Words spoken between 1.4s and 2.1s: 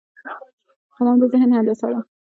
هندسه ده